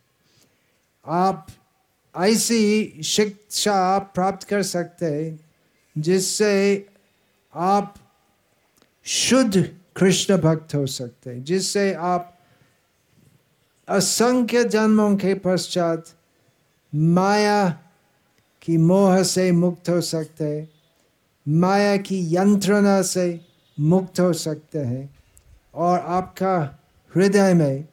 [1.05, 1.47] आप
[2.15, 5.44] ऐसी शिक्षा प्राप्त कर सकते हैं
[5.97, 6.87] जिससे
[7.55, 7.95] आप
[9.05, 12.39] शुद्ध कृष्ण भक्त हो सकते हैं, जिससे आप
[13.87, 16.05] असंख्य जन्मों के पश्चात
[16.95, 17.69] माया
[18.61, 20.69] की मोह से मुक्त हो सकते हैं,
[21.47, 23.45] माया की यंत्रणा से
[23.79, 25.15] मुक्त हो सकते हैं,
[25.75, 26.79] और आपका
[27.15, 27.87] हृदय में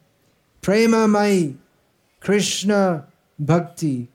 [0.63, 1.55] प्रेममयी
[2.21, 2.73] कृष्ण
[3.41, 4.07] भक्ति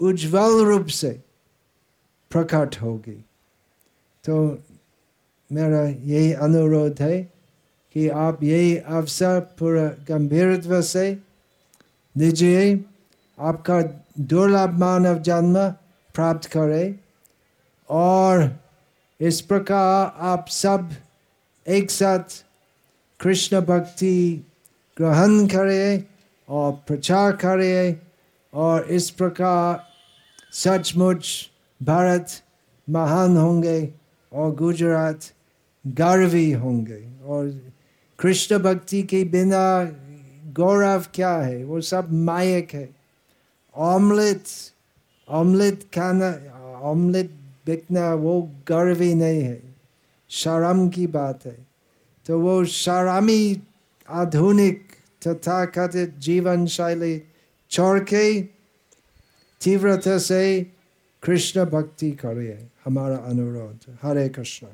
[0.00, 1.22] उज्जवल रूप से
[2.30, 3.24] प्रकट होगी।
[4.24, 4.62] तो
[5.52, 7.22] मेरा यही अनुरोध है
[7.92, 11.18] कि आप यही अवसर पूरा गंभीरत्व से
[12.18, 12.84] दीजिए।
[13.38, 13.80] आपका
[14.20, 15.70] दुर्लभ मानव जन्म
[16.14, 16.98] प्राप्त करें
[17.90, 18.58] और
[19.20, 20.90] इस प्रकार आप सब
[21.68, 22.44] एक साथ
[23.20, 24.46] कृष्ण भक्ति
[24.98, 26.04] ग्रहण करें
[26.48, 27.96] और प्रचार करें
[28.54, 29.84] और इस प्रकार
[30.52, 31.49] सचमुच
[31.80, 32.30] भारत
[32.88, 33.80] महान होंगे
[34.32, 35.30] और गुजरात
[35.84, 37.48] गर्वी होंगे और
[38.18, 39.62] कृष्ण भक्ति के बिना
[40.56, 42.88] गौरव क्या है वो सब मायक है
[43.74, 44.42] ऑमलेट
[45.28, 46.30] ऑमलेट खाना
[46.82, 47.30] ऑमलेट
[47.66, 49.60] बिकना वो गर्वी नहीं है
[50.30, 51.56] शर्म की बात है
[52.26, 53.60] तो वो शरामी
[54.08, 54.82] आधुनिक
[55.26, 57.20] तथा कथित जीवन शैली
[57.70, 58.24] छोड़ के
[59.60, 60.42] तीव्रता से
[61.22, 64.66] कृष्ण भक्ति करिए हमारा अनुरोध हरे कृष्ण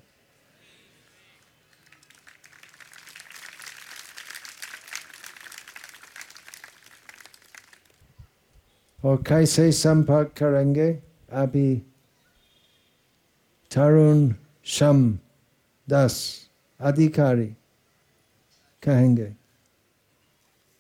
[8.99, 10.91] और कैसे संपर्क करेंगे
[11.33, 11.75] अभी
[13.71, 14.33] तरुण
[14.67, 15.03] शम
[15.89, 16.17] दस
[16.81, 17.47] अधिकारी
[18.83, 19.33] कहेंगे